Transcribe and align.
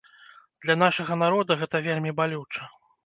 Для 0.65 0.75
нашага 0.83 1.17
народа 1.23 1.59
гэта 1.65 1.85
вельмі 1.89 2.15
балюча. 2.21 2.63